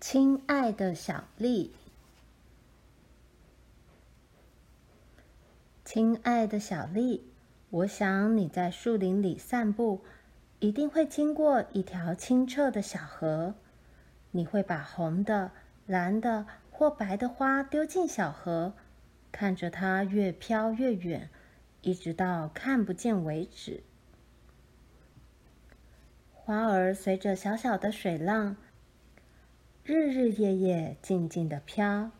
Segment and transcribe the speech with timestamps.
[0.00, 1.74] 亲爱的小丽，
[5.84, 7.30] 亲爱的小丽，
[7.68, 10.00] 我想你在树林里散步，
[10.58, 13.54] 一定会经过一条清澈的小河。
[14.30, 15.52] 你会把红的、
[15.84, 18.72] 蓝的或白的花丢进小河，
[19.30, 21.28] 看着它越飘越远，
[21.82, 23.82] 一直到看不见为止。
[26.32, 28.56] 花儿随着小小的水浪，
[29.92, 32.12] 日日夜夜静静地飘，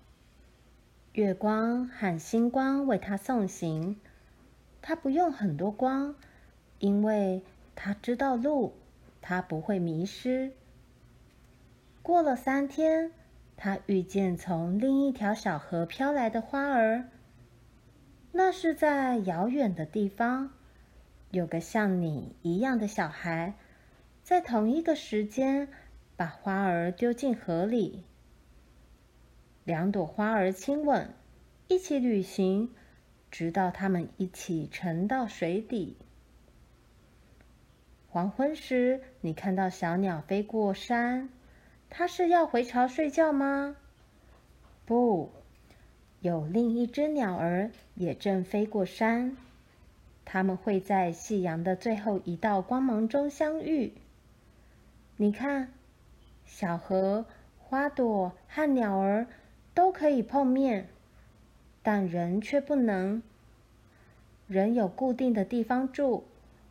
[1.12, 3.94] 月光和星光为它送行。
[4.82, 6.16] 它不用很多光，
[6.80, 7.44] 因为
[7.76, 8.72] 它知道路，
[9.22, 10.50] 它不会迷失。
[12.02, 13.12] 过了三天，
[13.56, 17.04] 它遇见从另一条小河飘来的花儿。
[18.32, 20.50] 那是在遥远的地方，
[21.30, 23.54] 有个像你一样的小孩，
[24.24, 25.68] 在同一个时间。
[26.20, 28.04] 把花儿丢进河里，
[29.64, 31.14] 两朵花儿亲吻，
[31.66, 32.74] 一起旅行，
[33.30, 35.96] 直到它们一起沉到水底。
[38.10, 41.30] 黄昏时，你看到小鸟飞过山，
[41.88, 43.76] 它是要回巢睡觉吗？
[44.84, 45.30] 不，
[46.20, 49.38] 有另一只鸟儿也正飞过山，
[50.26, 53.94] 它们会在夕阳的最后一道光芒中相遇。
[55.16, 55.72] 你看。
[56.52, 57.24] 小河、
[57.58, 59.28] 花朵和鸟儿
[59.72, 60.88] 都可以碰面，
[61.80, 63.22] 但人却不能。
[64.46, 66.24] 人有固定的地方住，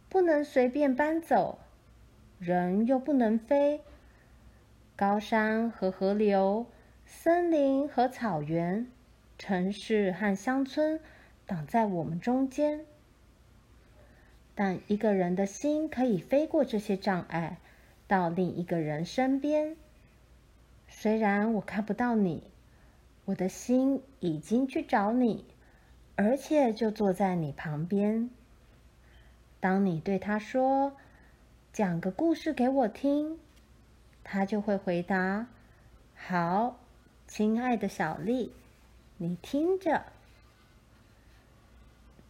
[0.10, 1.58] 不能随便搬走；
[2.40, 3.82] 人又不能飞。
[4.98, 6.68] 高山和河流，
[7.06, 8.86] 森林和草原，
[9.40, 11.00] 城市和乡村
[11.48, 12.86] 挡在我们中间。
[14.54, 17.58] 但一个人的心可以飞过这些障碍。
[18.10, 19.78] 到另一个人身边。
[20.88, 22.42] 虽然我看不到你，
[23.26, 25.46] 我的心已经去找你，
[26.16, 28.32] 而且就坐在你旁边。
[29.60, 30.98] 当你对他说
[31.72, 33.38] ：“讲个故事给我听”，
[34.26, 35.46] 他就会回答
[36.18, 36.80] ：“好，
[37.28, 38.52] 亲爱的小丽，
[39.18, 40.06] 你听着。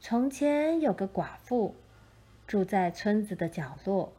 [0.02, 1.74] 从前有个寡妇，
[2.46, 4.12] 住在村子的角落。”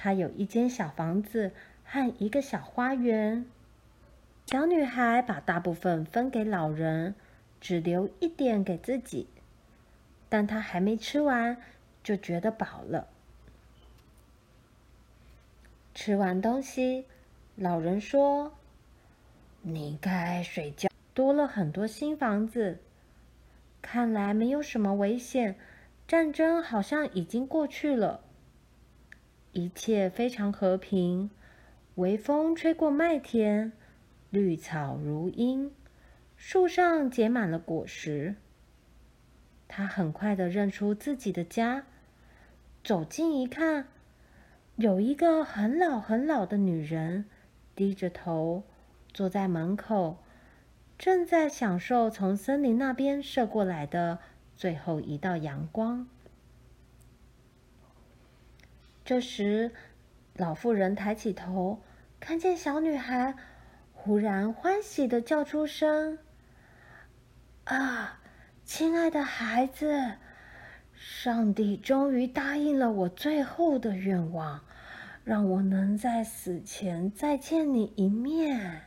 [0.00, 1.50] 她有一间小房子
[1.84, 3.44] 和一个小花园。
[4.46, 7.16] 小女孩把大部分分给老人，
[7.60, 9.26] 只留一点给自己。
[10.28, 11.56] 但她还没吃完，
[12.04, 13.08] 就觉得饱了。
[15.94, 17.04] 吃完东西，
[17.56, 18.52] 老人说
[19.62, 22.78] ：“你该睡觉。”多了很多新房子，
[23.82, 25.56] 看来没有什么危险。
[26.06, 28.20] 战争好像已经过去了。
[29.58, 31.30] 一切非常和平，
[31.96, 33.72] 微风吹过麦田，
[34.30, 35.72] 绿草如茵，
[36.36, 38.36] 树上结满了果实。
[39.66, 41.86] 他很快地认出自己的家，
[42.84, 43.88] 走近一看，
[44.76, 47.24] 有一个很老很老的女人，
[47.74, 48.62] 低着头
[49.12, 50.18] 坐在门口，
[50.96, 54.20] 正在享受从森林那边射过来的
[54.54, 56.06] 最后一道阳光。
[59.08, 59.70] 这时，
[60.34, 61.80] 老妇人抬起头，
[62.20, 63.34] 看见小女孩，
[63.94, 66.18] 忽然欢喜地叫出声
[67.64, 68.20] ：“啊，
[68.66, 70.16] 亲爱的孩子，
[70.92, 74.62] 上帝终于答应了我最后的愿望，
[75.24, 78.82] 让我能在死前再见你一面。”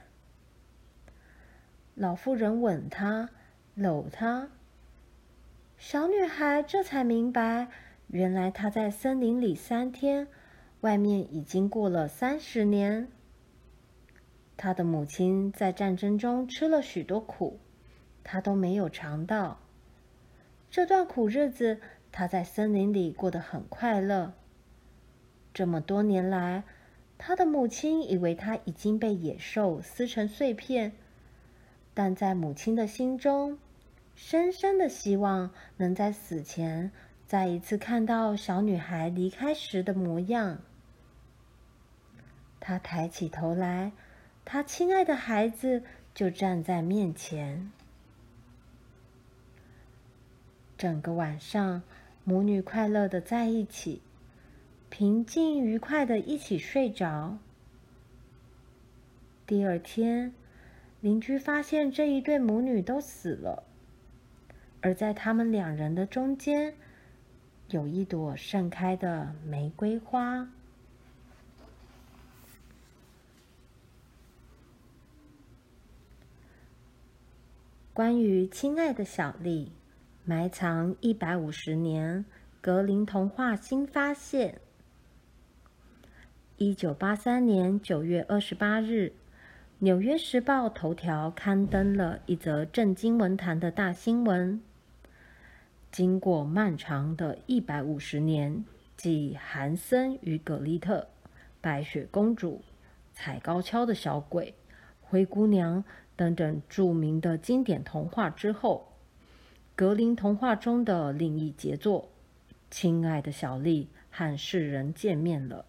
[1.98, 3.32] 老妇人吻她，
[3.74, 4.50] 搂她。
[5.80, 7.70] 小女孩这才明白。
[8.12, 10.28] 原来他在森林里三天，
[10.82, 13.08] 外面已经过了三十年。
[14.58, 17.58] 他的母亲在战争中吃了许多苦，
[18.22, 19.62] 他都没有尝到。
[20.70, 21.80] 这段苦日子，
[22.12, 24.34] 他在森林里过得很快乐。
[25.54, 26.66] 这么多年来，
[27.18, 30.92] 他的母亲以为他已经被野兽撕成碎片，
[31.94, 33.58] 但在母亲的心中，
[34.16, 36.92] 深深的希望能在死前。
[37.32, 40.58] 再一次看到小女孩离开时的模样，
[42.60, 43.94] 她抬起头来，
[44.44, 45.82] 她亲爱的孩子
[46.14, 47.72] 就站在面前。
[50.78, 51.84] 整个晚上，
[52.26, 54.02] 母女快乐的在一起，
[54.90, 57.38] 平静愉快的一起睡着。
[59.48, 60.34] 第二天，
[61.00, 63.64] 邻居发现这一对母女都死了，
[64.82, 66.76] 而在他们两人的中间。
[67.72, 70.50] 有一朵盛开的玫瑰花。
[77.94, 79.72] 关于亲爱的小丽
[80.26, 82.26] 埋藏一百五十年
[82.60, 84.60] 格林童话新发现。
[86.58, 89.14] 一九八三年九月二十八日
[89.80, 94.62] 纽约时报头条刊登了一则震惊文坛的大新闻。
[95.92, 98.64] 经过漫长的一百五十年，
[98.96, 101.10] 继韩森与葛丽特、
[101.60, 102.62] 白雪公主、
[103.14, 104.56] 踩高跷的小鬼、
[105.02, 105.84] 灰姑娘
[106.16, 108.94] 等等著名的经典童话之后，
[109.76, 112.04] 格林童话中的另一杰作
[112.70, 115.66] 《亲爱的小丽》和世人见面了。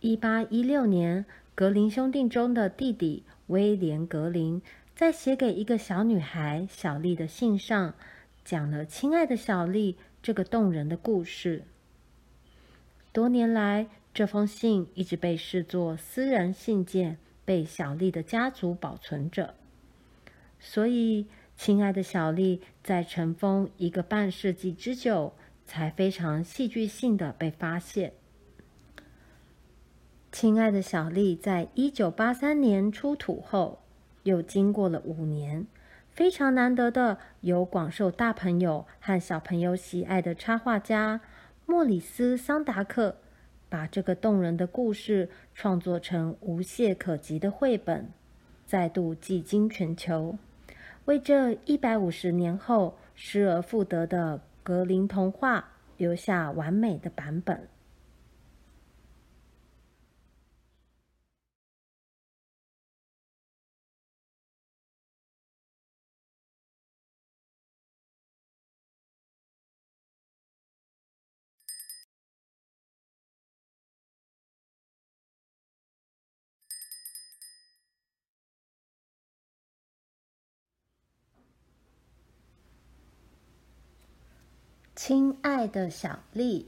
[0.00, 1.24] 一八一六年，
[1.54, 4.60] 格林兄弟中的弟弟威廉·格林
[4.96, 7.92] 在写给一个小女孩小丽的信上，
[8.42, 11.64] 讲了《亲爱的小丽》这个动人的故事。
[13.12, 19.54] 多年来，这封信一直被视作私人信件，被小丽的家族保存着。
[20.58, 21.24] 所以，
[21.58, 25.34] 《亲爱的小丽》在尘封一个半世纪之久，
[25.66, 28.14] 才非常戏剧性的被发现。
[30.32, 33.80] 亲爱的小丽在一九八三年出土后，
[34.26, 35.64] 又经过了五年，
[36.10, 41.20] 非常难得的由广受大朋友和小朋友喜爱的插画家
[41.64, 43.18] 莫里斯·桑达克，
[43.68, 48.08] 把这个动人的故事创作成无懈可击的绘本，
[48.66, 50.36] 再度技惊全球，
[51.04, 57.68] 为这一百五十年后失而复得的格林童话留下完美的版本。
[85.08, 86.66] 亲爱的小丽，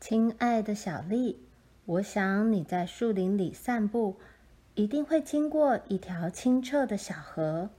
[0.00, 1.46] 亲爱的小丽，
[1.84, 4.16] 我想你在树林里散步，
[4.74, 7.70] 一定会经过一条清澈的小河。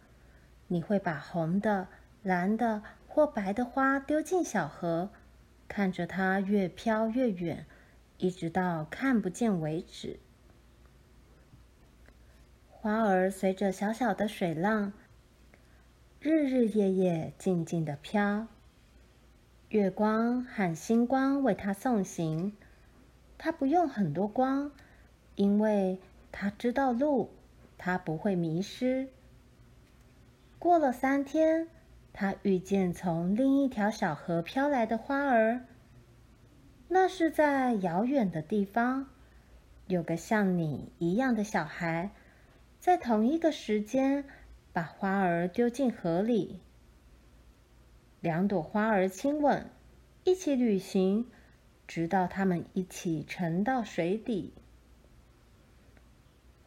[0.67, 1.89] 你会把红的、
[2.23, 5.09] 蓝的或白的花丢进小河，
[5.67, 7.65] 看着它越飘越远，
[8.19, 10.17] 一直到看不见为止。
[12.69, 14.93] 花儿随着小小的水浪。
[16.19, 18.47] 日日夜夜静静的飘，
[19.69, 22.53] 月光和星光为他送行。
[23.37, 24.71] 他不用很多光，
[25.35, 25.99] 因为
[26.31, 27.29] 他知道路，
[27.77, 29.09] 他不会迷失。
[30.57, 31.67] 过了三天，
[32.13, 35.67] 他遇见从另一条小河飘来的花儿。
[36.87, 39.05] 那是在遥远的地方，
[39.85, 42.09] 有个像你一样的小孩，
[42.79, 44.25] 在同一个时间。
[44.77, 46.59] 把花儿丢进河里，
[48.21, 49.71] 两朵花儿亲吻，
[50.23, 51.25] 一起旅行，
[51.87, 54.53] 直到它们一起沉到水底。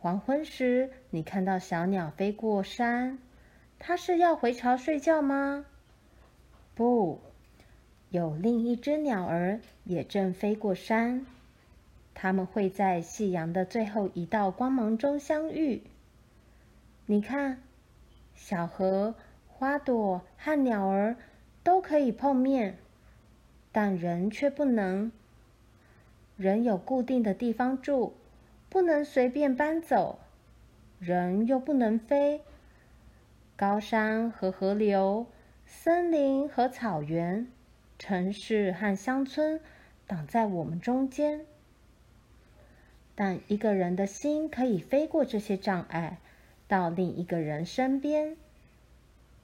[0.01, 3.21] 黄昏时，你看到小鸟飞过山，
[3.79, 5.65] 它是要回巢睡觉吗？
[6.75, 7.21] 不，
[8.09, 11.25] 有另一只鸟儿也正飞过山，
[12.13, 15.85] 它们会在夕阳的最后一道光芒中相遇。
[17.07, 17.63] 你看。
[18.43, 19.15] 小河、
[19.47, 21.15] 花朵和鸟儿
[21.63, 22.79] 都可以碰面，
[23.71, 25.13] 但人却不能。
[26.39, 28.15] 人有固定的地方住，
[28.71, 30.19] 不能随便搬走；
[30.99, 32.41] 人又不能飞。
[33.57, 35.27] 高山和河流、
[35.67, 37.47] 森林和草原、
[37.99, 39.61] 城市和乡村
[40.07, 41.45] 挡在我们中间，
[43.15, 46.19] 但一个人的心可以飞过这些障碍。
[46.71, 48.37] 到另一个人身边，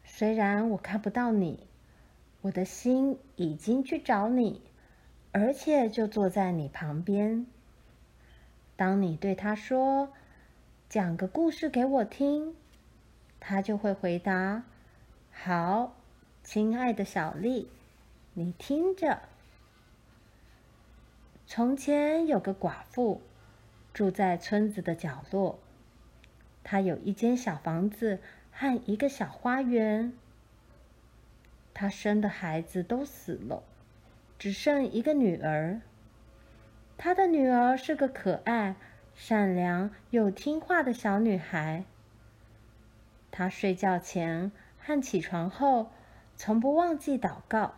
[0.04, 1.66] 虽然我看不到你，
[2.40, 4.62] 我的心已经去找你，
[5.33, 7.45] 而且就坐在你旁边。
[8.76, 10.12] 当你对他说
[10.88, 12.54] ：“讲个故事给我听”，
[13.40, 14.62] 他就会回答
[15.35, 15.97] ：“好，
[16.45, 17.68] 亲爱的小丽，
[18.35, 19.18] 你听着。
[21.45, 23.21] 从前有个寡妇，
[23.92, 25.59] 住在村子的角落。”
[26.68, 28.18] 他有一间小房子
[28.50, 30.12] 和一个小花园。
[31.73, 33.62] 他生的孩子都死了，
[34.37, 35.80] 只剩一个女儿。
[36.99, 38.75] 他的女儿是个可爱、
[39.14, 41.85] 善良又听话的小女孩。
[43.30, 45.92] 她睡觉前和起床后
[46.35, 47.75] 从不忘记祷告。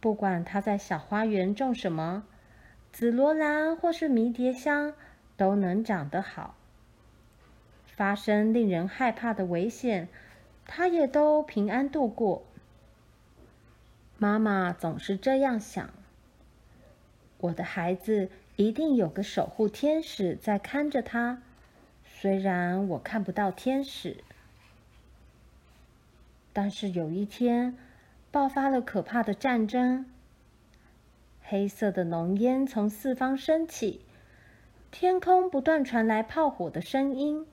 [0.00, 2.26] 不管她在小花园种什么，
[2.92, 4.92] 紫罗兰或是迷迭香。
[5.34, 6.54] 都能长得好。
[7.94, 10.08] 发生令人害怕的危险，
[10.66, 12.42] 他也都平安度过。
[14.18, 15.90] 妈妈总是这样想：
[17.38, 21.42] 我的孩子一定有个守护天使在看着他，
[22.04, 24.24] 虽然我看不到天使。
[26.52, 27.76] 但是有一天，
[28.30, 30.06] 爆发了可怕的战争，
[31.42, 34.02] 黑色的浓烟从四方升起，
[34.90, 37.46] 天空不断传来炮火的声音。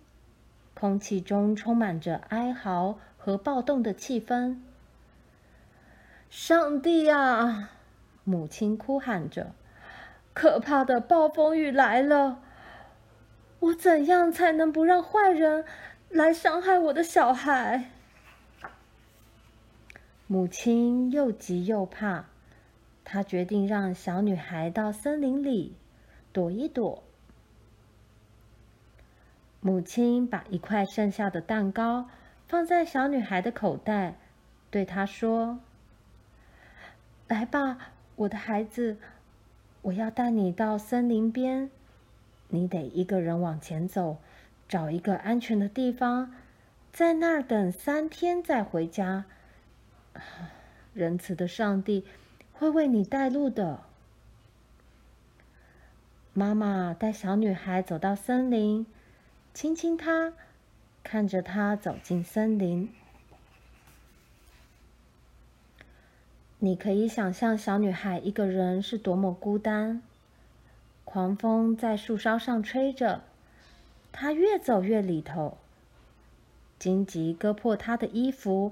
[0.80, 4.62] 空气中充满着哀嚎和暴动的气氛。
[6.30, 7.72] 上帝啊！
[8.24, 9.52] 母亲哭喊着
[10.34, 12.40] ：“可怕的暴风雨来了！
[13.60, 15.66] 我怎样才能不让坏人
[16.08, 17.90] 来伤害我的小孩？”
[20.28, 22.28] 母亲又急又怕，
[23.04, 25.76] 她决定让小女孩到森林里
[26.32, 27.04] 躲一躲。
[29.62, 32.10] 母亲把一块剩下的蛋糕
[32.48, 34.16] 放在小女孩的口袋，
[34.72, 35.60] 对她说
[37.28, 38.98] ：“来吧，我的孩子，
[39.82, 41.70] 我要带你到森林边。
[42.48, 44.18] 你得一个人往前走，
[44.68, 46.34] 找一个安全的地方，
[46.94, 49.26] 在那儿等三天再回家。
[50.94, 52.06] 仁慈的上帝
[52.54, 53.82] 会为你带路的。”
[56.34, 58.86] 妈妈带小女孩走到森林。
[59.62, 60.32] 亲亲她，
[61.04, 62.90] 看着她走进森林。
[66.60, 70.02] 你可以想象小女孩一个人是多么孤单。
[71.04, 73.22] 狂风在树梢上吹着，
[74.14, 75.58] 她越走越里头。
[76.80, 78.72] 荆棘割破她的衣服，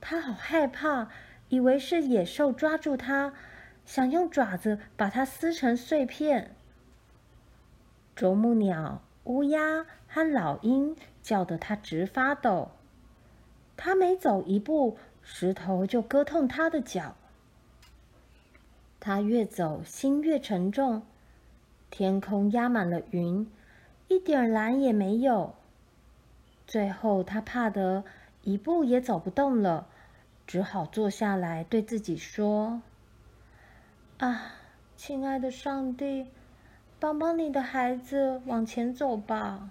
[0.00, 1.08] 她好害怕，
[1.48, 3.32] 以为是野兽抓住她，
[3.84, 6.54] 想用爪子把她撕成碎片。
[8.14, 9.02] 啄木鸟。
[9.24, 9.84] 乌鸦
[10.18, 12.72] 和老鹰叫得他直发抖。
[13.76, 17.14] 他每走一步，石头就割痛他的脚。
[18.98, 21.02] 他越走，心越沉重。
[21.88, 23.48] 天空压满了云，
[24.08, 25.54] 一点蓝也没有。
[26.66, 28.02] 最后，他怕得
[28.42, 29.86] 一步也走不动了，
[30.48, 32.82] 只好坐下来，对自己说
[34.18, 34.54] ：“啊，
[34.96, 36.26] 亲爱的上帝！”
[36.98, 39.70] 帮帮你的孩子，往前走吧。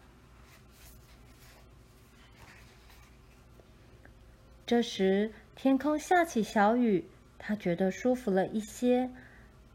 [4.68, 7.06] 这时，天空下起小雨，
[7.40, 9.10] 他觉得舒服了一些。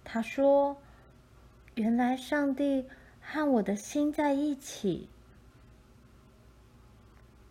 [0.05, 0.77] 他说
[1.77, 2.85] ：“原来上帝
[3.23, 5.09] 和我的心在一起。”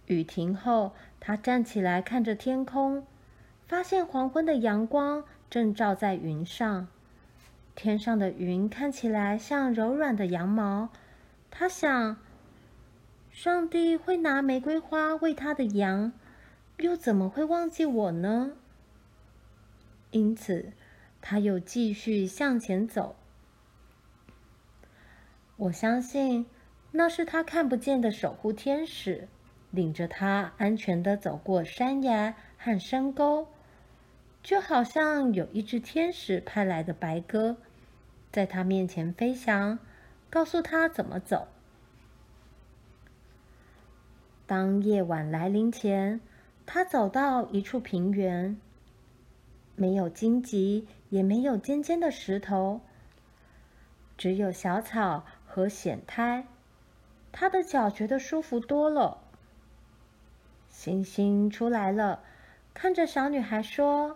[0.05, 3.07] 雨停后，他站起来，看着天空，
[3.67, 6.87] 发现黄昏的阳光正照在云上。
[7.73, 10.89] 天上的云看起来像柔软的羊毛，
[11.49, 12.17] 他想，
[13.31, 16.11] 上帝会拿玫瑰花喂他的羊，
[16.81, 18.53] 又怎么会忘记我呢？
[20.09, 20.73] 因此，
[21.21, 23.15] 他又继续向前走。
[25.57, 26.47] 我相信，
[26.91, 29.27] 那是他看不见的守护天使，
[29.69, 33.47] 领着他安全地走过山崖和深沟。
[34.43, 37.57] 就好像有一只天使派来的白鸽，
[38.31, 39.77] 在他面前飞翔，
[40.31, 41.47] 告诉他怎么走。
[44.47, 46.19] 当夜晚来临前，
[46.73, 48.57] 他走到一处平原，
[49.75, 52.79] 没有荆棘，也没有尖尖的石头，
[54.17, 56.47] 只有小草和藓苔。
[57.33, 59.17] 他的脚觉得舒服多了。
[60.69, 62.23] 星星出来了，
[62.73, 64.15] 看着小女孩说。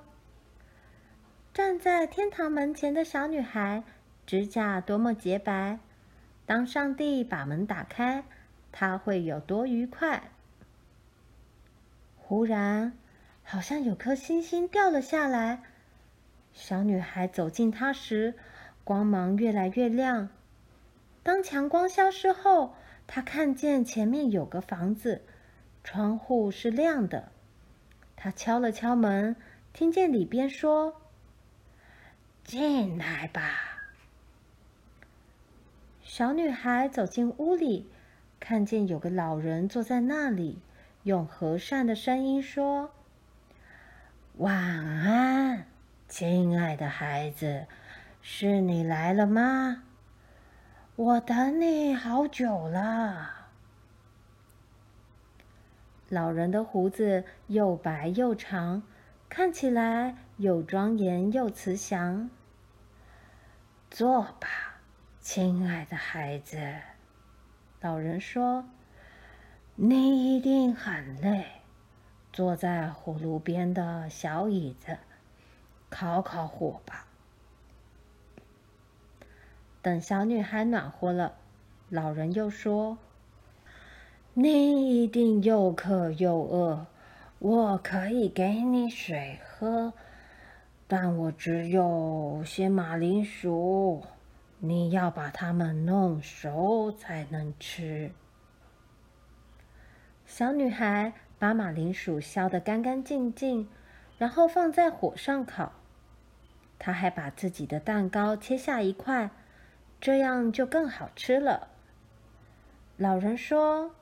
[1.54, 3.84] 站在天堂门前的小女孩，
[4.26, 5.80] 指甲多么洁白！
[6.46, 8.24] 当上帝把门打开，
[8.72, 10.32] 她会有多愉快？
[12.28, 12.94] 忽然，
[13.44, 15.62] 好像有颗星星掉了下来。
[16.54, 18.34] 小女孩走近它时，
[18.84, 20.30] 光芒越来越亮。
[21.22, 22.74] 当强光消失后，
[23.06, 25.22] 她看见前面有个房子，
[25.84, 27.32] 窗户是亮的。
[28.16, 29.36] 她敲了敲门，
[29.72, 31.00] 听见里边说。
[32.44, 33.84] 进来吧。
[36.02, 37.88] 小女孩走进屋里，
[38.40, 40.58] 看见有个老人坐在那里，
[41.06, 42.92] 用和善的声音说
[44.38, 45.68] ：“晚安，
[46.08, 47.68] 亲爱的孩子，
[48.24, 49.84] 是你来了吗？
[50.96, 53.50] 我等你好久了。”
[56.10, 58.82] 老人的胡子又白又长。
[59.28, 62.30] 看起来又庄严又慈祥。
[63.92, 64.80] 坐吧，
[65.20, 66.74] 亲爱的孩子。
[67.82, 68.66] 老人说
[69.78, 71.46] ：“你一定很累，
[72.32, 74.98] 坐在火炉边的小椅子，
[75.90, 77.06] 烤烤火吧。”
[79.84, 81.36] 等小女孩暖和了，
[81.90, 82.98] 老人又说
[84.34, 86.88] ：“你一定又渴又饿，
[87.40, 89.92] 我可以给你水喝，
[90.88, 94.04] 但我只有些马铃薯。”
[94.60, 98.12] 你要把它们弄熟才能吃。
[100.38, 103.70] 小女孩把马铃薯削得干干净净，
[104.18, 105.72] 然后放在火上烤。
[106.78, 109.30] 她还把自己的蛋糕切下一块，
[110.02, 111.70] 这样就更好吃了。
[112.98, 113.96] 老人说：“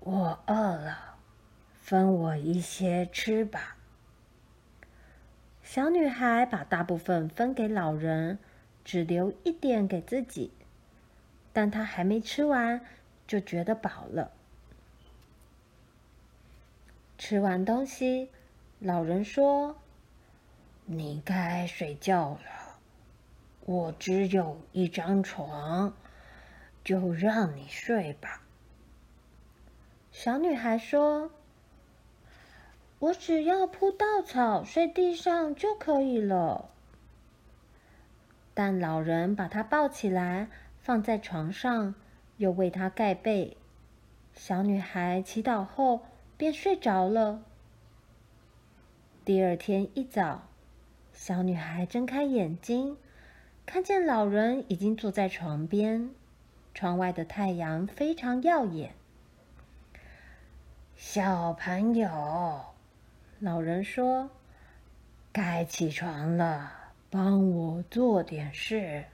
[0.00, 1.14] 我饿了，
[1.80, 3.76] 分我一些吃吧。”
[5.62, 8.40] 小女孩把大部分分给老人。
[8.82, 10.52] 只留一点给自己，
[11.52, 12.80] 但她还没吃完，
[13.28, 14.32] 就觉得饱了。
[17.20, 18.30] 吃完东西，
[18.78, 19.76] 老人说
[20.86, 22.78] ：“你该睡觉了，
[23.66, 25.92] 我只有一张床，
[26.82, 28.40] 就让你睡吧。”
[30.10, 31.30] 小女孩说
[32.98, 36.70] ：“我只要铺稻草，睡地上就可以了。”
[38.54, 40.48] 但老人把她抱起来，
[40.78, 41.94] 放在床上，
[42.38, 43.58] 又为她盖被。
[44.32, 46.00] 小女孩祈祷后
[46.40, 47.42] 便睡着了。
[49.26, 50.48] 第二天一早，
[51.12, 52.96] 小女孩睁开眼睛，
[53.66, 56.08] 看见老人已经坐在床边，
[56.72, 58.94] 窗外的太阳非常耀眼。
[60.96, 62.08] 小朋友，
[63.38, 64.30] 老人说
[65.32, 66.72] ：“该起床了。”
[67.12, 69.04] 帮我做点事，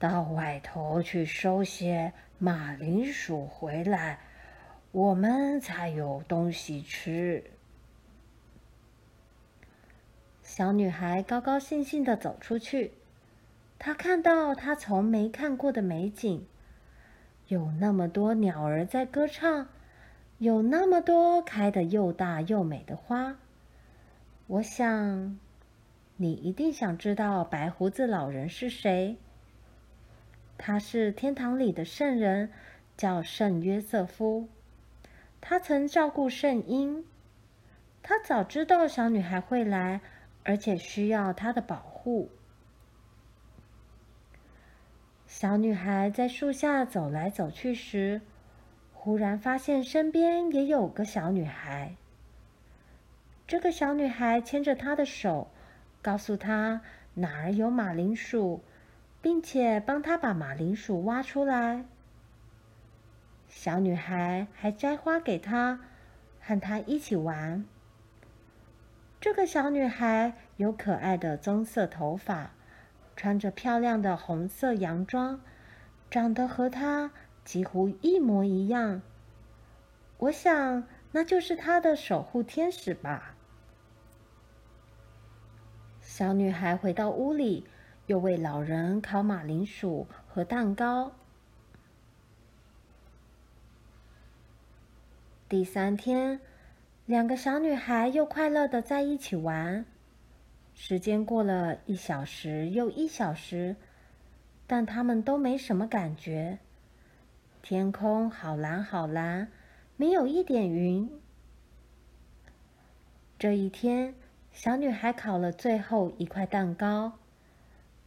[0.00, 4.18] 到外头去收些马铃薯回来，
[4.94, 7.42] 我们才有东西吃。
[10.40, 12.92] 小女孩高高兴兴地走出去，
[13.76, 16.46] 她看到她从没看过的美景，
[17.48, 19.66] 有那么多鸟儿在歌唱，
[20.38, 23.36] 有那么多开得又大又美的花。
[24.46, 25.40] 我想。
[26.16, 29.16] 你一定想知道白胡子老人是谁？
[30.56, 32.52] 他是天堂里的圣人，
[32.96, 34.48] 叫圣约瑟夫。
[35.46, 37.04] 他曾照顾圣婴。
[38.02, 40.00] 他早知道小女孩会来，
[40.42, 42.30] 而且需要他的保护。
[45.26, 48.22] 小女孩在树下走来走去时，
[48.94, 51.94] 忽然发现身边也有个小女孩。
[53.46, 55.50] 这个小女孩牵着她的手。
[56.00, 56.82] 告诉他
[57.14, 58.62] 哪儿有马铃薯，
[59.22, 61.86] 并且帮他把马铃薯挖出来。
[63.56, 65.80] 小女孩还摘花给他，
[66.40, 67.64] 和他一起玩。
[69.20, 72.50] 这个小女孩有可爱的棕色头发，
[73.16, 75.40] 穿着漂亮的红色洋装，
[76.10, 77.12] 长得和他
[77.44, 79.00] 几乎一模一样。
[80.18, 83.36] 我想，那就是他的守护天使吧。
[86.02, 87.66] 小女孩回到屋里，
[88.06, 91.12] 又为老人烤马铃薯和蛋糕。
[95.48, 96.40] 第三天，
[97.06, 99.84] 两个小女孩又快乐的在一起玩。
[100.74, 103.76] 时间过了一小时又一小时，
[104.66, 106.58] 但她们都没什么感觉。
[107.62, 109.48] 天空好蓝好蓝，
[109.96, 111.10] 没有一点云。
[113.38, 114.14] 这一天。
[114.54, 117.12] 小女孩烤了最后一块蛋糕。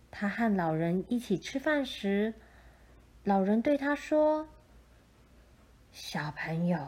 [0.10, 2.34] 她和老人一起吃饭时，
[3.26, 4.48] 老人对她说
[5.92, 6.88] ：“小朋友，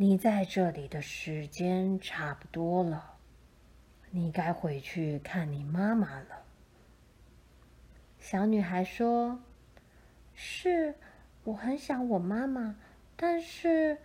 [0.00, 3.16] 你在这里的时间差不多了，
[4.12, 6.44] 你该回去看你妈妈了。”
[8.20, 9.40] 小女孩说
[10.36, 10.94] ：“是，
[11.42, 12.76] 我很想我妈妈，
[13.16, 13.98] 但是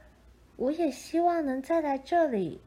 [0.56, 2.60] 我也希望能再来这里。”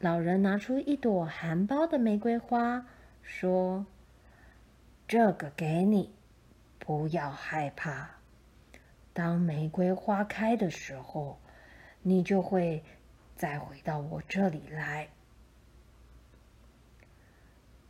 [0.00, 2.86] 老人拿出一朵含苞的玫瑰花，
[3.20, 3.84] 说
[5.06, 6.10] ：“这个给你，
[6.78, 8.21] 不要害怕。
[9.12, 11.38] 当玫瑰花开的时候，
[12.02, 12.82] 你就会
[13.36, 15.08] 再回到我这里来。”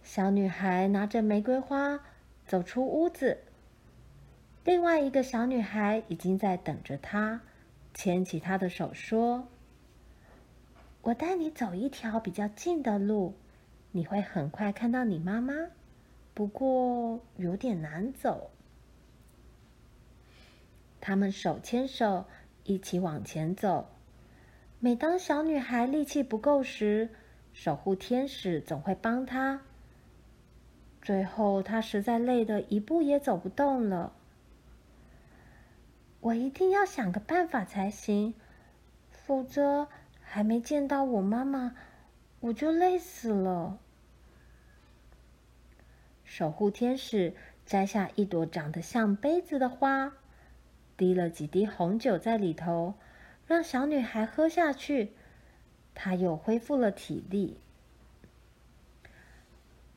[0.03, 2.01] 小女孩拿着玫瑰花
[2.47, 3.39] 走出屋子，
[4.65, 7.41] 另外一个小女孩已经在等着她，
[7.95, 9.49] 牵起她的手说。
[11.03, 13.35] 我带你走一条比较近的路，
[13.91, 15.55] 你会很快看到你妈妈，
[16.35, 18.51] 不过有点难走。
[21.05, 22.27] 他们手牵手
[22.63, 23.91] 一起往前走。
[24.79, 27.11] 每当小女孩力气不够时，
[27.53, 29.63] 守护天使总会帮她。
[31.03, 34.13] 最后，她实在累得一步也走不动了。
[36.21, 38.35] 我一定要想个办法才行，
[39.11, 39.89] 否则
[40.21, 41.75] 还没见到我妈妈，
[42.39, 43.81] 我就累死了。
[46.23, 47.35] 守护天使
[47.67, 50.13] 摘下一朵长得像杯子的花，
[50.97, 52.95] 滴了几滴红酒在里头，
[53.47, 55.13] 让小女孩喝下去，
[55.95, 57.59] 她又恢复了体力。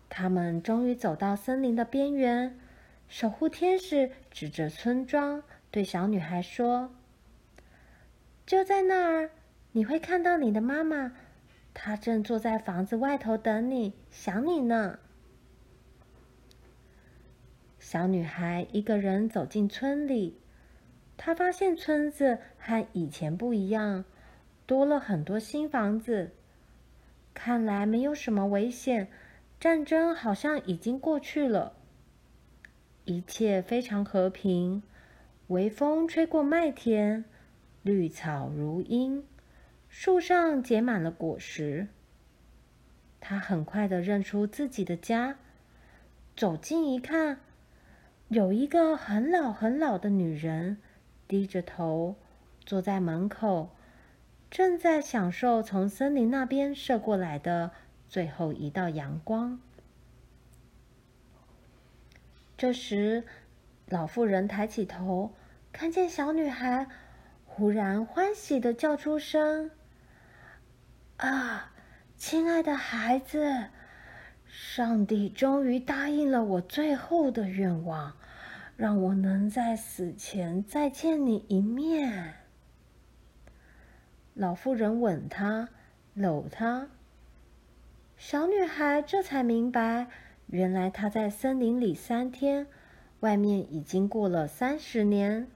[0.10, 2.58] 他们终于走到森林的边缘，
[3.10, 5.44] 守护天使指着村庄。
[5.72, 6.96] 对小女孩说
[8.48, 9.30] ：“就在那儿，
[9.74, 11.12] 你会看到你的妈妈，
[11.74, 15.00] 她正坐在房子外头等你，想你呢。”
[17.78, 20.40] 小女孩一个人走进村里，
[21.18, 24.06] 他发现村子和以前不一样，
[24.66, 26.32] 多了很多新房子。
[27.34, 29.10] 看来没有什么危险，
[29.60, 31.74] 战争好像已经过去了，
[33.06, 34.84] 一切非常和平。
[35.48, 37.24] 微风吹过麦田，
[37.84, 39.24] 绿草如茵，
[39.88, 41.88] 树上结满了果实。
[43.20, 45.38] 他很快的认出自己的家，
[46.36, 47.40] 走近一看，
[48.30, 50.78] 有一个很老很老的女人，
[51.28, 52.16] 低着头
[52.66, 53.70] 坐在门口，
[54.50, 57.72] 正在享受从森林那边射过来的
[58.08, 59.60] 最后一道阳光。
[62.58, 63.26] 这时，
[63.88, 65.34] 老妇人抬起头，
[65.74, 66.88] 看见小女孩，
[67.46, 69.72] 忽然欢喜的叫出声
[71.18, 71.74] ：“啊，
[72.16, 73.66] 亲爱的孩子，
[74.46, 78.16] 上帝终于答应了我最后的愿望，
[78.76, 82.34] 让我能在死前再见你一面。”
[84.34, 85.70] 老妇人吻她，
[86.14, 86.90] 搂她。
[88.18, 90.08] 小女孩这才明白，
[90.48, 92.68] 原来她在森林里三天。
[93.22, 95.48] 外面已经过了三十年，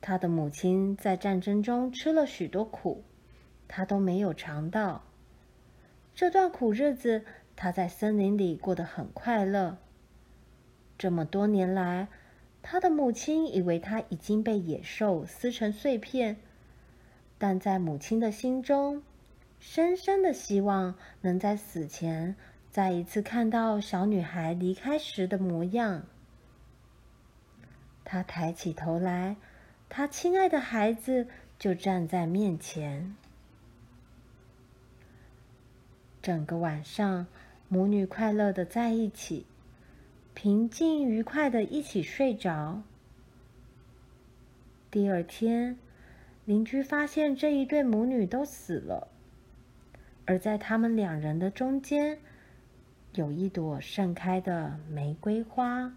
[0.00, 3.02] 她的母亲在战争中吃了许多苦，
[3.66, 5.02] 她都没有尝到。
[6.14, 7.24] 这段苦日子，
[7.56, 9.78] 她在森林里过得很快乐。
[11.00, 12.08] 这么多年来，
[12.60, 16.36] 他的母亲以为他已经被野兽撕成碎片，
[17.38, 19.02] 但在母亲的心中，
[19.58, 22.36] 深深的希望能在死前
[22.70, 26.02] 再一次看到小女孩离开时的模样。
[28.04, 29.36] 他抬起头来，
[29.88, 31.26] 他亲爱的孩子
[31.58, 33.16] 就站在面前。
[36.20, 37.26] 整个晚上，
[37.68, 39.46] 母女快乐的在一起，
[40.42, 42.82] 平静愉快的一起睡着。
[44.90, 45.78] 第二天，
[46.46, 49.08] 邻居发现这一对母女都死了，
[50.24, 52.18] 而在他们两人的中间，
[53.12, 55.92] 有一朵盛开的玫瑰花。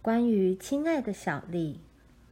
[0.00, 1.80] 关于亲爱的小丽，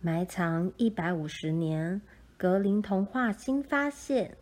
[0.01, 2.01] 埋藏一百五十年，
[2.39, 4.39] 格林童话新发现。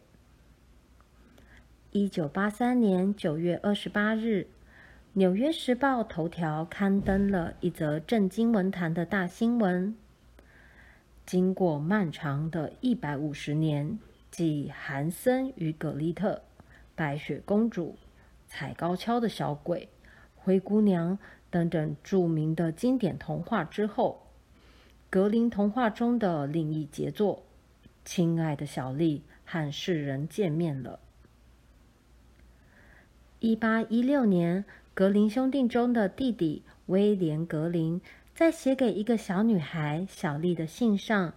[1.93, 4.47] 一九八三年九月二十八日，
[5.15, 9.97] 《纽约时报》头条刊登了一则震惊文坛的大新闻：
[11.27, 13.99] 经过漫长的一百五十年，
[14.31, 16.35] 继《韩森与葛丽特》、
[16.95, 17.87] 《白雪公主》、
[18.47, 19.81] 《踩高跷的小鬼》、
[20.37, 21.19] 《灰姑娘》。
[21.51, 24.29] 等等著名的经典童话之后，
[25.11, 27.39] 格林童话中的另一杰作
[28.05, 31.01] 《亲爱的小丽》和世人见面了。
[33.41, 38.01] 一八一六年，格林兄弟中的弟弟威廉·格林
[38.35, 41.33] 在写给一个小女孩小丽的信上，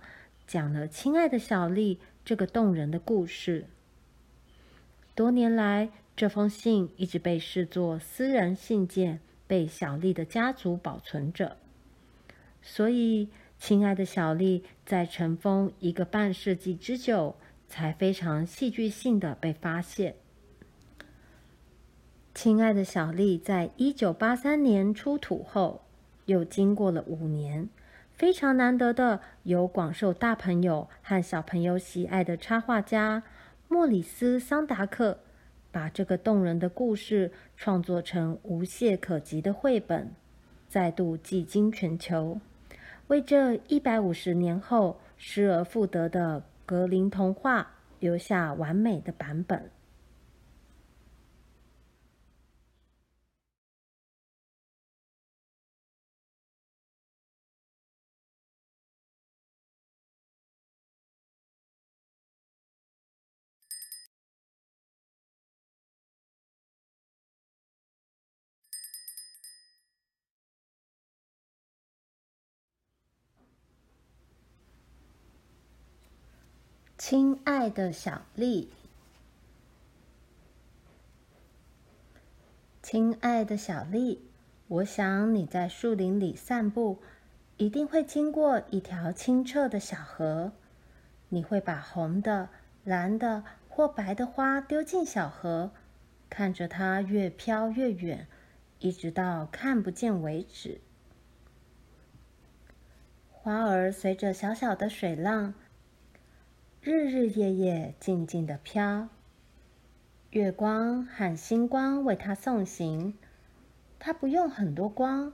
[0.46, 3.66] 讲了《亲爱的小丽》这个动人的故事。
[5.16, 9.20] 多年来，这封信一直被视作私人信件。
[9.46, 11.58] 被小丽的家族保存着，
[12.62, 13.28] 所以
[13.60, 17.36] 亲爱的小丽在尘封一个半世纪之久，
[17.68, 20.16] 才非常戏剧性的被发现。
[22.44, 25.80] 亲爱的小丽在一九八三年出土后，
[26.26, 27.70] 又经过了五年，
[28.12, 33.24] 非常难得的由广受大朋友和小朋友喜爱的插画家
[33.70, 35.20] 莫里斯·桑达克。
[35.72, 40.12] 把这个动人的故事创作成无懈可击的绘本，
[40.68, 42.42] 再度技惊全球，
[43.08, 49.72] 为这一百五十年后失而复得的格林童话留下完美的版本。
[77.06, 78.72] 亲爱的小丽，
[82.82, 84.22] 亲爱的小丽，
[84.70, 87.00] 我想你在树林里散步，
[87.58, 90.54] 一定会经过一条清澈的小河。
[91.28, 92.48] 你会把红的、
[92.86, 95.72] 蓝的或白的花丢进小河，
[96.30, 98.28] 看着它越飘越远，
[98.80, 100.80] 一直到看不见为止。
[103.30, 105.54] 花儿随着小小的水浪，
[106.86, 109.08] 日日夜夜静静地飘，
[110.32, 113.18] 月光和星光为它送行。
[114.00, 115.32] 它不用很多光，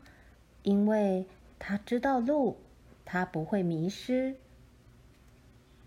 [0.61, 1.25] 因为
[1.57, 2.57] 它知道路，
[3.03, 4.35] 它不会迷失。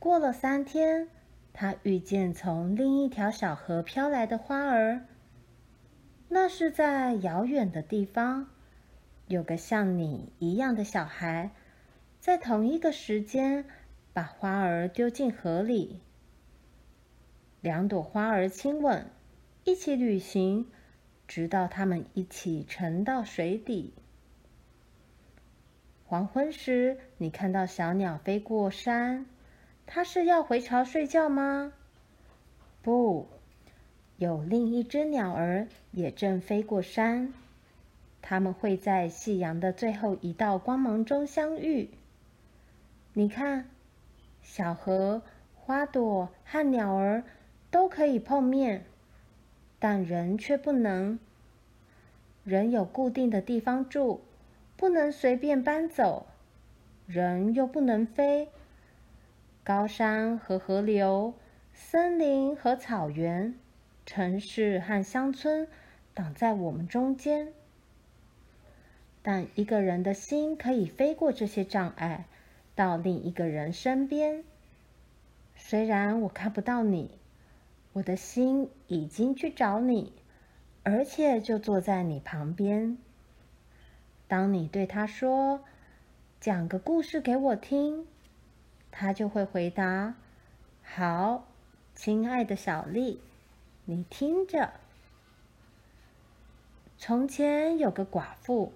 [0.00, 1.06] 过了三天，
[1.52, 5.02] 它遇见从另一条小河飘来的花儿。
[6.28, 8.48] 那是在遥远的地方，
[9.28, 11.52] 有个像你一样的小孩，
[12.18, 13.64] 在同一个时间。
[14.14, 16.00] 把花儿丢进河里，
[17.62, 19.06] 两朵花儿亲吻，
[19.64, 20.66] 一起旅行，
[21.26, 23.94] 直到它们一起沉到水底。
[26.04, 29.24] 黄昏时，你看到小鸟飞过山，
[29.86, 31.72] 它是要回巢睡觉吗？
[32.82, 33.28] 不，
[34.18, 37.32] 有另一只鸟儿也正飞过山，
[38.20, 41.88] 它们会在夕阳的最后一道光芒中相遇。
[43.14, 43.70] 你看。
[44.54, 45.22] 小河、
[45.54, 47.24] 花朵和鸟儿
[47.70, 48.84] 都可以碰面，
[49.78, 51.18] 但人却不能。
[52.44, 54.20] 人有固定的地方住，
[54.76, 56.26] 不能随便搬走；
[57.06, 58.50] 人又不能飞。
[59.64, 61.32] 高山和河流，
[61.72, 63.54] 森林和草原，
[64.04, 65.66] 城市和乡村
[66.12, 67.54] 挡在我们中间。
[69.22, 72.26] 但一个人的心可以飞过这些障碍。
[72.74, 74.44] 到另一个人身边。
[75.56, 77.18] 虽然我看不到你，
[77.92, 80.12] 我的心已经去找你，
[80.82, 82.98] 而且就坐在你旁边。
[84.26, 85.64] 当你对他说
[86.40, 88.06] ：“讲个故事给我听”，
[88.90, 90.14] 他就会回答
[90.82, 91.46] ：“好，
[91.94, 93.20] 亲爱的小丽，
[93.84, 94.72] 你听着。
[96.96, 98.72] 从前有个寡妇，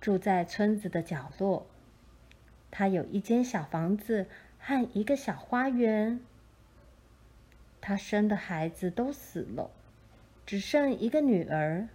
[0.00, 1.66] 住在村子的角落。”
[2.78, 4.28] 她有一间小房子
[4.60, 6.20] 和一个小花园。
[7.80, 9.72] 她生的孩子都死了，
[10.46, 11.88] 只剩一个女儿。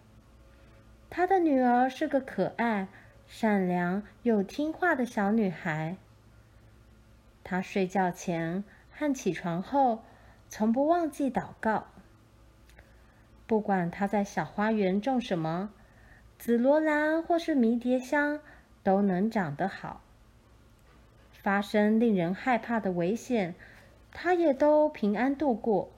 [1.10, 2.90] 她的女儿是个可爱、
[3.28, 5.96] 善良又听话的小女孩。
[7.46, 10.04] 她睡觉前和起床后，
[10.50, 11.88] 从不忘记祷告。
[13.48, 15.72] 不管她在小花园种什么，
[16.38, 18.42] 紫罗兰或是迷迭香，
[18.84, 20.02] 都能长得好。
[21.44, 23.54] 发生令人害怕的危险，
[24.12, 25.92] 他也都平安度过。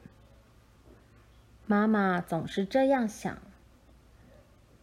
[1.67, 3.37] 妈妈总是这样想：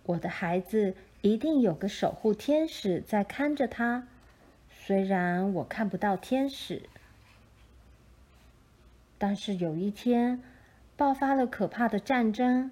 [0.05, 4.07] 我的孩子一定有个守护天使在看着他，
[4.71, 6.83] 虽然我看不到天使。
[9.19, 10.41] 但是有一天，
[10.97, 12.71] 爆发了可怕的战争，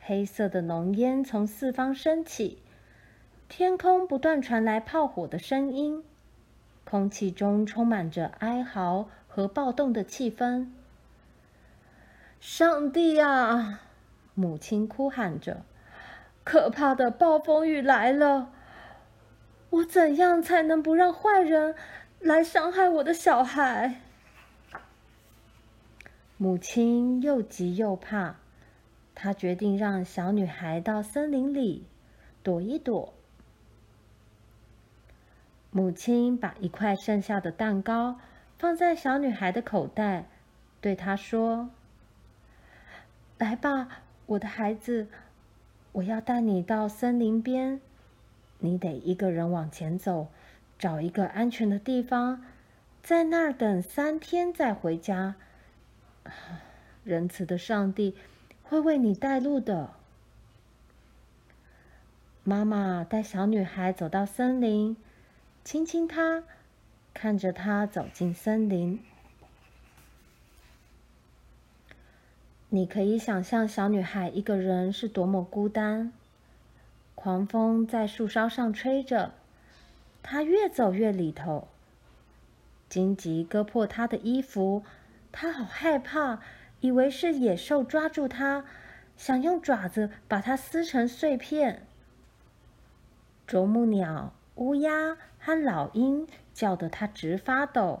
[0.00, 2.58] 黑色的浓烟从四方升起，
[3.48, 6.04] 天空不断传来炮火的声音。
[6.84, 10.68] 空气中充满着哀嚎和暴动的气氛。
[12.38, 13.80] 上帝啊！
[14.34, 15.64] 母亲哭喊着
[16.44, 18.50] ：“可怕的暴风雨来了！
[19.70, 21.74] 我怎样才能不让坏人
[22.20, 24.02] 来伤害我的小孩？”
[26.36, 28.36] 母亲又急又怕，
[29.14, 31.86] 她决定让小女孩到森林里
[32.42, 33.13] 躲一躲。
[35.76, 38.20] 母亲把一块剩下的蛋糕
[38.56, 40.26] 放在小女孩的口袋，
[40.80, 41.68] 对她说
[43.38, 43.88] ：“来吧，
[44.26, 45.08] 我的孩子，
[45.90, 47.80] 我要带你到森林边。
[48.60, 50.28] 你得一个人往前走，
[50.78, 52.44] 找一个安全的地方，
[53.02, 55.34] 在那儿等三天再回家。
[57.02, 58.14] 仁慈的上帝
[58.62, 59.90] 会为你带路的。”
[62.46, 64.96] 妈妈带小女孩走到森林。
[65.64, 66.44] 亲亲她，
[67.14, 69.02] 看着她走进森林。
[72.68, 76.12] 你可以想象小女孩一个人是多么孤单。
[77.14, 79.32] 狂风在树梢上吹着，
[80.22, 81.68] 她越走越里头。
[82.90, 84.84] 荆棘割破她的衣服，
[85.32, 86.40] 她好害怕，
[86.80, 88.66] 以为是野兽抓住她，
[89.16, 91.86] 想用爪子把她撕成碎片。
[93.46, 94.34] 啄木鸟。
[94.56, 98.00] 乌鸦和老鹰叫得他直发抖。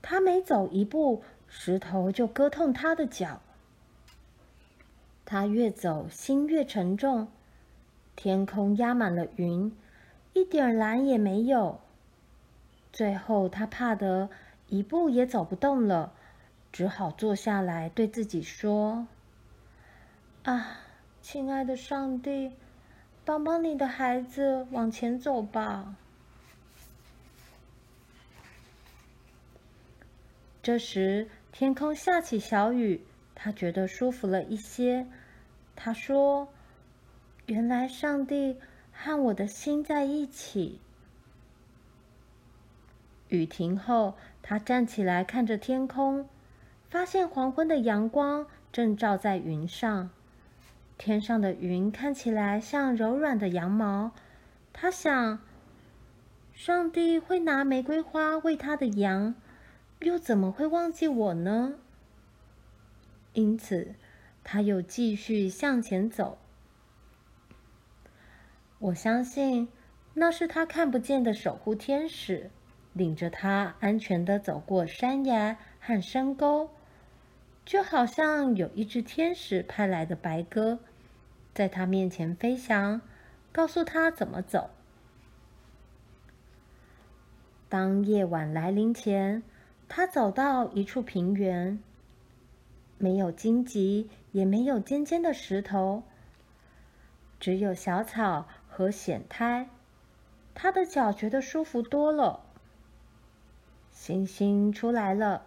[0.00, 3.40] 他每走一步，石头就割痛他的脚。
[5.24, 7.26] 他越走，心越沉重。
[8.14, 9.76] 天空压满了云，
[10.32, 11.80] 一点蓝也没有。
[12.92, 14.30] 最后，他怕得
[14.68, 16.12] 一步也走不动了，
[16.70, 19.08] 只好坐下来，对自己说
[20.44, 20.78] ：“啊，
[21.20, 22.52] 亲爱的上帝，
[23.24, 25.96] 帮帮你的孩子往前走吧。”
[30.68, 33.00] 这时，天空下起小雨，
[33.34, 35.06] 他觉得舒服了一些。
[35.74, 36.46] 他说
[37.48, 38.58] ：“原来上帝
[38.92, 40.78] 和我的心在一起。”
[43.28, 46.28] 雨停后，他站起来看着天空，
[46.90, 50.10] 发现黄昏的阳光正照在云上，
[50.98, 54.10] 天上的云看起来像柔软的羊毛。
[54.74, 55.38] 他想：
[56.52, 59.34] 上帝会拿玫瑰花喂他的羊。
[60.00, 61.74] 又怎么会忘记我呢？
[63.32, 63.94] 因此，
[64.44, 66.38] 他又继续向前走。
[68.78, 69.68] 我相信，
[70.14, 72.50] 那是他看不见的守护天使，
[72.92, 76.70] 领着他安全的走过山崖和深沟，
[77.64, 80.78] 就好像有一只天使派来的白鸽，
[81.52, 83.00] 在他面前飞翔，
[83.50, 84.70] 告诉他怎么走。
[87.68, 89.42] 当夜晚来临前，
[89.88, 91.82] 他走到一处平原，
[92.98, 96.02] 没有荆棘，也没有尖尖的石头，
[97.40, 99.68] 只有小草和藓苔。
[100.54, 102.40] 他的脚觉得舒服多了。
[103.92, 105.46] 星星出来了，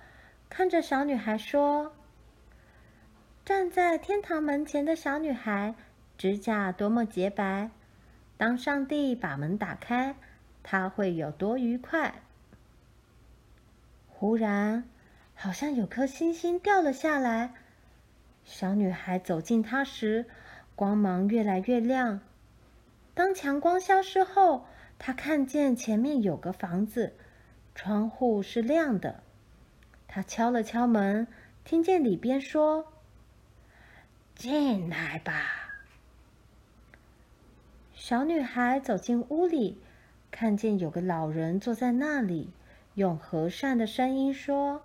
[0.49, 1.93] 看着小女孩说
[3.45, 5.75] ：“站在天堂门前的小女孩，
[6.17, 7.69] 指甲多么洁白。
[8.37, 10.15] 当上帝把门打开，
[10.63, 12.21] 她会有多愉快。”
[14.21, 14.87] 忽然，
[15.33, 17.55] 好像有颗星星掉了下来。
[18.45, 20.27] 小女孩走近它时，
[20.75, 22.19] 光芒越来越亮。
[23.15, 24.67] 当强光消失后，
[24.99, 27.15] 她看见前面有个房子，
[27.73, 29.23] 窗户是亮的。
[30.07, 31.25] 她敲了敲门，
[31.63, 32.93] 听见里边说
[34.37, 35.33] ：“进来吧。”
[37.95, 39.81] 小女孩走进屋里，
[40.29, 42.51] 看见有个老人坐在那里。
[42.95, 44.83] 用和善的声音说：“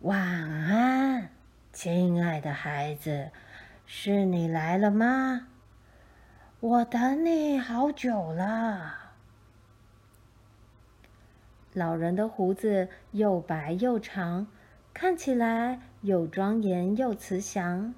[0.00, 1.30] 晚安，
[1.72, 3.30] 亲爱的孩子，
[3.84, 5.48] 是你来了吗？
[6.60, 9.12] 我等你好久了。”
[11.74, 14.46] 老人的胡子又白又长，
[14.94, 17.94] 看起来又庄严又慈祥。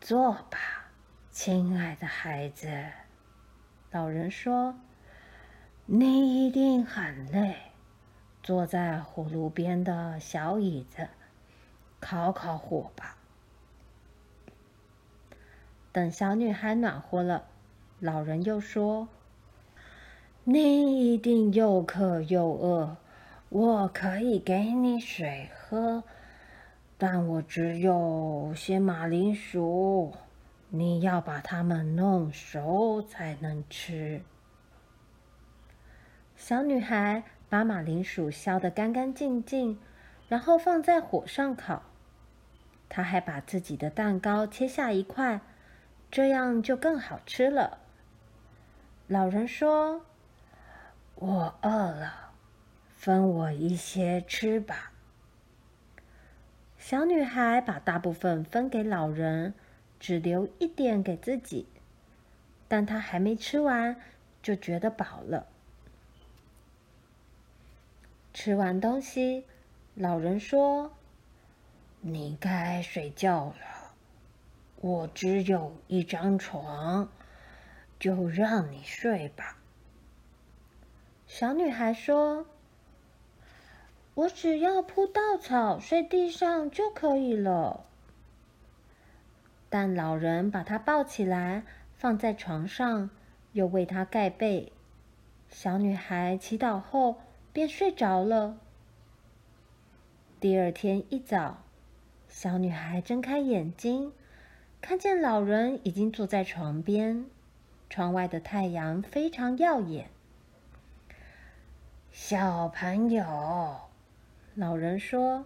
[0.00, 0.90] 坐吧，
[1.32, 2.84] 亲爱的孩子，
[3.90, 4.76] 老人说。
[5.92, 7.56] 你一定很累，
[8.44, 11.08] 坐在火炉边的小椅子，
[11.98, 13.16] 烤烤火吧。
[15.90, 17.42] 等小女孩暖和了，
[17.98, 19.08] 老人又说
[20.46, 22.96] ：“你一定又渴又饿，
[23.48, 26.04] 我可以给你水喝，
[26.96, 30.14] 但我只有些马铃薯，
[30.68, 34.22] 你要把它们弄熟才能吃。”
[36.40, 39.78] 小女孩把马铃薯削得干干净净，
[40.26, 41.82] 然后放在火上烤。
[42.88, 45.42] 她还把自己的蛋糕切下一块，
[46.10, 47.80] 这样就更好吃了。
[49.06, 50.06] 老人说
[51.16, 52.32] ：“我饿了，
[52.88, 54.92] 分我一些吃吧。”
[56.78, 59.52] 小女孩把大部分分给老人，
[60.00, 61.66] 只留一点给自己。
[62.66, 64.00] 但她还没吃完，
[64.42, 65.46] 就觉得饱了。
[68.32, 69.44] 吃完东西，
[69.94, 70.92] 老人说
[72.00, 73.94] ：“你该睡觉了。
[74.76, 77.10] 我只有一张床，
[77.98, 79.58] 就让你睡吧。”
[81.26, 82.46] 小女孩说
[84.14, 87.84] ：“我只要铺稻草，睡地上就可以了。”
[89.68, 91.64] 但老人把她抱起来，
[91.96, 93.10] 放在床上，
[93.52, 94.72] 又为她盖被。
[95.48, 97.20] 小女孩祈祷后，
[97.52, 98.58] 便睡着了。
[100.38, 101.64] 第二天一早，
[102.28, 104.12] 小女孩睁开眼睛，
[104.80, 107.26] 看见老人已经坐在床边，
[107.88, 110.08] 窗外的太阳非常耀眼。
[112.12, 113.80] 小朋友，
[114.54, 115.44] 老人说：“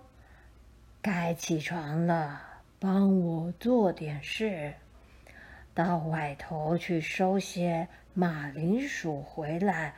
[1.00, 2.40] 该起床了，
[2.78, 4.74] 帮我做点事，
[5.72, 9.94] 到外头去收些马铃薯回来。”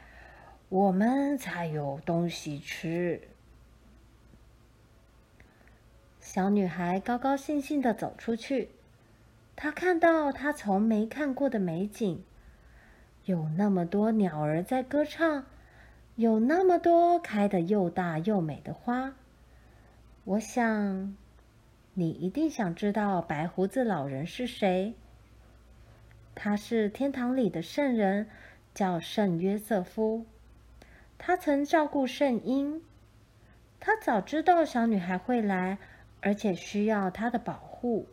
[0.68, 3.20] 我们才有东西吃。”
[6.20, 8.70] 小女孩高高兴兴地走出去，
[9.54, 12.22] 她看到她从没看过的美景，
[13.24, 15.46] 有那么多鸟儿在歌唱，
[16.16, 19.14] 有那么多开得又大又美的花。
[20.24, 21.16] 我想，
[21.94, 24.94] 你一定想知道白胡子老人是谁。
[26.34, 28.28] 他是天堂里的圣人，
[28.74, 30.26] 叫圣约瑟夫。
[31.18, 32.82] 他曾照顾圣婴，
[33.80, 35.78] 他早知道小女孩会来。
[36.22, 38.08] 而且需要他的保护。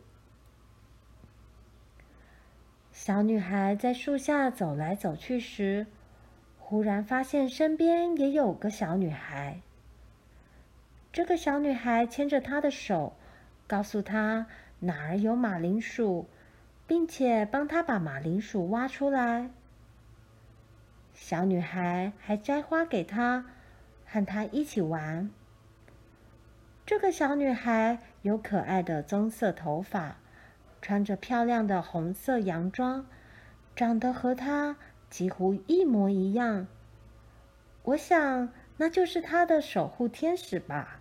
[2.92, 5.88] 小女孩在树下走来走去时，
[6.60, 9.58] 忽然发现身边也有个小女孩。
[11.12, 13.16] 这个小女孩牵着她的手，
[13.66, 14.46] 告诉她
[14.78, 16.28] 哪儿有马铃薯，
[16.86, 19.50] 并且帮她把马铃薯挖出来。
[21.14, 23.46] 小女孩还摘花给她，
[24.04, 25.30] 和她一起玩。
[26.84, 30.16] 这个小女孩有可爱的棕色头发，
[30.82, 33.06] 穿着漂亮的红色洋装，
[33.74, 34.76] 长得和她
[35.08, 36.66] 几乎一模一样。
[37.84, 41.00] 我想，那就是她的守护天使吧。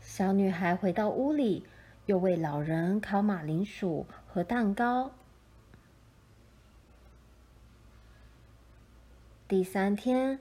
[0.00, 1.66] 小女孩回到屋里，
[2.06, 5.12] 又为老人烤马铃薯和蛋糕。
[9.48, 10.38] 第三天。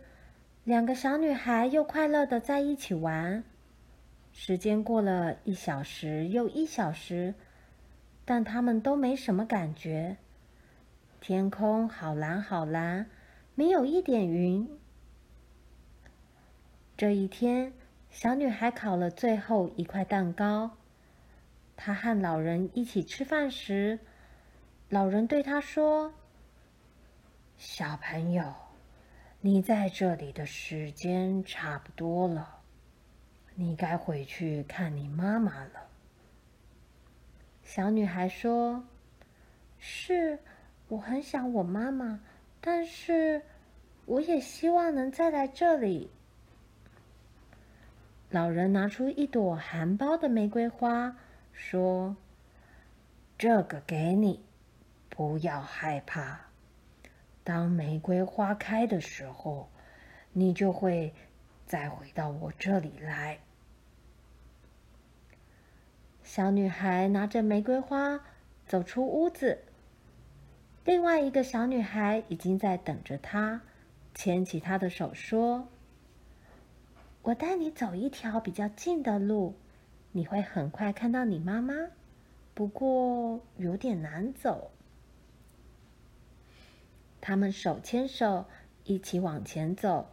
[0.65, 3.41] 两个小女孩又快乐的在一起玩，
[4.33, 7.33] 时间过了一小时又一小时，
[8.25, 10.17] 但她们都没什么感觉。
[11.21, 13.09] 天空好蓝好蓝，
[13.55, 14.67] 没有一点云。
[16.97, 17.71] 这一天，
[18.09, 20.71] 小女孩烤了最后一块蛋糕。
[21.77, 23.99] 她和老人一起吃饭时，
[24.89, 26.13] 老人对她说
[27.57, 28.53] ：“小朋友。”
[29.41, 32.61] 你在这里的时间差不多了，
[33.53, 35.87] 你该回去看你妈妈了。
[37.63, 38.83] 小女孩说
[39.77, 40.39] ：“是，
[40.87, 42.19] 我很想我妈妈，
[42.59, 43.43] 但是
[44.05, 46.09] 我也希望能再来这里。”
[48.31, 51.15] 老人拿出一朵含苞的玫瑰花，
[51.53, 52.17] 说
[53.37, 54.43] ：“这个给你，
[55.09, 56.46] 不要害怕。”
[57.47, 59.69] 当玫瑰花开的时候，
[60.33, 61.13] 你就会
[61.65, 63.39] 再回到我这里来。
[66.23, 68.19] 小女孩拿着玫瑰花
[68.65, 69.59] 走出屋子，
[70.83, 73.61] 另外一个小女孩已经在等着她，
[74.13, 75.69] 牵起她的手说
[77.23, 79.55] ：“我带你走一条比较近的路，
[80.11, 81.73] 你会很快看到你妈妈，
[82.53, 84.69] 不过有点难走。”
[87.19, 88.45] 他们手牵手
[88.83, 90.09] 一起往前走。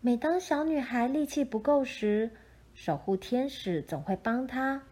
[0.00, 2.30] 每当小女孩力气不够时，
[2.74, 4.82] 守护天使总会帮她。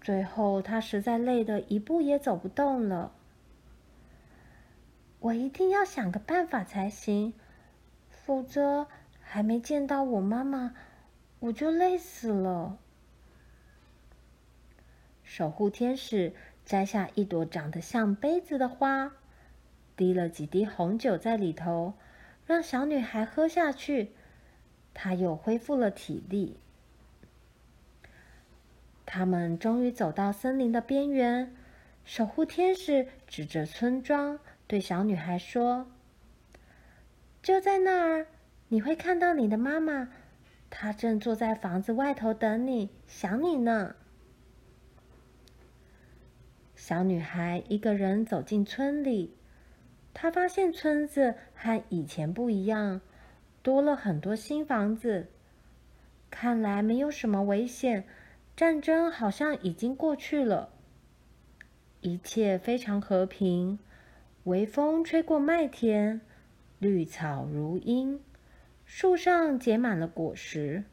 [0.00, 3.12] 最后，她实在累得一步也走不动了。
[5.20, 7.34] 我一定要想个办法才行，
[8.08, 8.86] 否则
[9.20, 10.74] 还没见到我妈妈，
[11.40, 12.78] 我就累死了。
[15.24, 16.32] 守护天使
[16.64, 19.12] 摘下一朵长得像杯子的花。
[19.96, 21.94] 滴了几滴红酒在里头，
[22.44, 24.12] 让小女孩喝下去，
[24.92, 26.58] 她又恢复了体力。
[29.06, 31.54] 他们终于走到森林的边缘，
[32.04, 35.86] 守护天使指着村庄对小女孩说
[37.40, 38.26] ：“就在那儿，
[38.68, 40.08] 你会看到你的妈妈，
[40.68, 43.94] 她正坐在房子外头等你，想你呢。”
[46.74, 49.35] 小女孩一个人走进村里。
[50.18, 53.02] 他发现村子和以前不一样，
[53.62, 55.26] 多了很多新房子。
[56.30, 58.02] 看来没有什么危险，
[58.56, 60.70] 战争好像已经过去了。
[62.00, 63.78] 一切非常和平，
[64.44, 66.22] 微风吹过麦田，
[66.78, 68.18] 绿草如茵，
[68.86, 70.84] 树上结满了果实。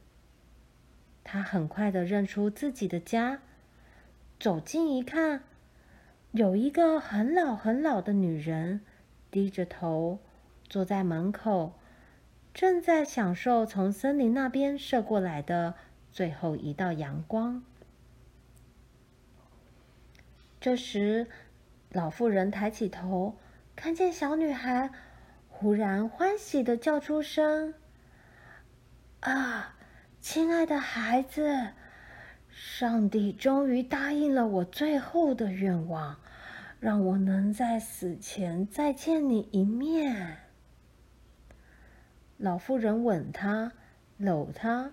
[1.24, 3.39] 他很快的认出自己的家，
[4.38, 5.43] 走近一看，
[6.34, 8.82] 有一个很老很老的女人。
[9.34, 10.19] 低着头
[10.69, 11.73] 坐在门口，
[12.53, 15.73] 正在享受从森林那边射过来的
[16.11, 17.63] 最后一道阳光。
[20.61, 21.25] 这时，
[21.89, 23.36] 老妇人抬起头，
[23.75, 24.91] 看见小女孩，
[25.49, 27.73] 忽然欢喜的叫出声
[29.21, 29.75] ：“啊，
[30.21, 31.69] 亲爱的孩子，
[32.51, 36.17] 上帝终于答应了我最后的愿望。”
[36.84, 40.39] 让我能在死前再见你一面。”
[42.36, 43.71] 老妇人吻她，
[44.17, 44.91] 搂她。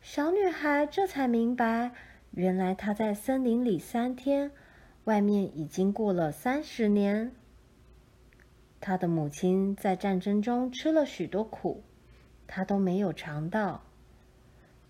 [0.00, 1.90] 小女孩这才明白，
[2.30, 4.52] 原来她在森林里三天，
[5.04, 7.32] 外面已经过了三十年。
[8.80, 11.82] 她的母亲在战争中吃了许多苦，
[12.46, 13.82] 她都没有尝到。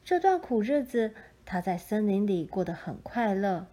[0.05, 1.13] 这段苦日子，
[1.45, 3.67] 她在森林里过得很快乐。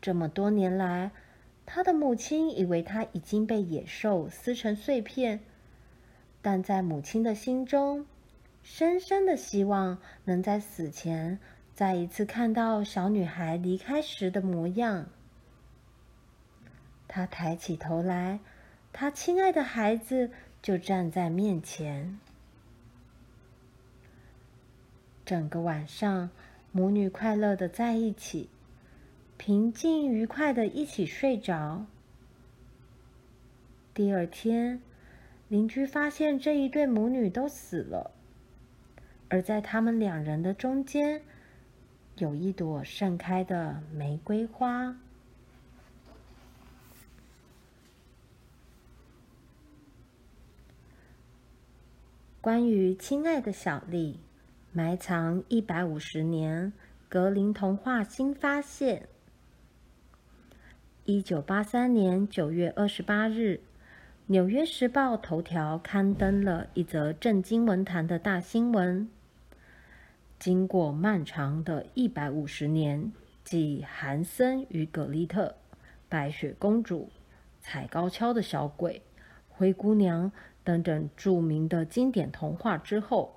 [0.00, 1.10] 这么多年来，
[1.66, 5.40] 她的母亲以为她已经被野兽撕成碎片。
[6.40, 8.06] 但在母亲的心中，
[8.62, 11.38] 深深的希望能在死前
[11.74, 15.06] 再一次看到小女孩离开时的模样。
[17.08, 18.38] 她抬起头来，
[18.92, 20.30] 她亲爱的孩子
[20.62, 22.18] 就站在面前。
[25.24, 26.30] 整个晚上，
[26.70, 28.48] 母女快乐的在一起，
[29.38, 31.86] 平静愉快的一起睡着。
[33.94, 34.82] 第二天。
[35.48, 38.10] 邻居发现这一对母女都死了，
[39.30, 41.22] 而在他们两人的中间，
[42.18, 44.94] 有一朵盛开的玫瑰花。
[52.42, 54.20] 关于亲爱的小丽，
[54.74, 56.74] 埋藏一百五十年，
[57.08, 59.08] 格林童话新发现。
[61.10, 63.62] 一九八三年九月二十八日。
[64.26, 69.08] 《纽约时报》头条刊登了一则震惊文坛的大新闻：
[70.38, 73.10] 经过漫长的一百五十年，
[73.42, 75.46] 继《韩森与葛丽特》
[76.10, 77.04] 《白雪公主》
[77.58, 79.00] 《踩高跷的小鬼》
[79.48, 80.30] 《灰姑娘》
[80.62, 83.34] 等等著名的经典童话之后，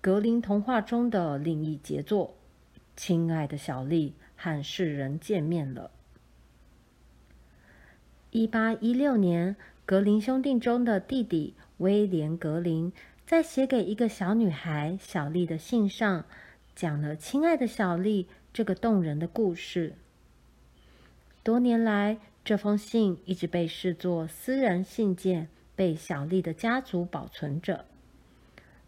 [0.00, 2.36] 格林童话中的另一杰作
[2.94, 5.90] 《亲爱的小丽》和世人见面了。
[8.36, 9.56] 一八一六年。
[9.86, 12.92] 格林兄弟中的弟弟威廉·格林，
[13.24, 16.26] 在写给一个小女孩小丽的信上，
[16.74, 19.94] 讲了“亲爱的小丽”这个动人的故事。
[21.42, 27.86] 多年来，这封信一直被视作私人信件，被小丽的家族保存着。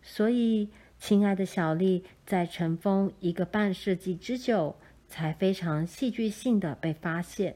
[0.02, 0.68] 所以
[1.00, 4.76] ，“亲爱的小丽”在尘封一个半世纪之久，
[5.06, 7.54] 才非常戏剧性的被发现。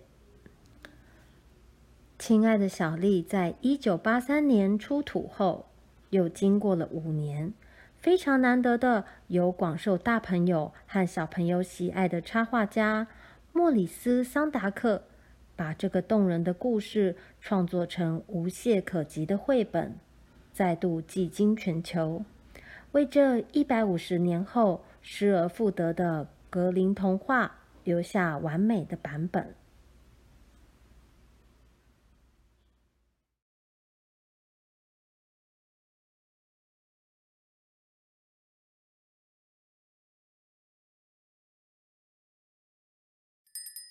[2.24, 5.66] 亲爱的小丽在一九八三年出土后，
[6.10, 7.52] 又经过了五年，
[7.96, 13.08] 非常难得的由广受大朋友和小朋友喜爱的插画家
[13.52, 15.02] 莫里斯·桑达克，
[15.56, 19.96] 把这个动人的故事创作成无懈可击的绘本，
[20.52, 22.24] 再度技惊全球，
[22.92, 29.52] 为这一百五十年后失而复得的格林童话留下完美的版本。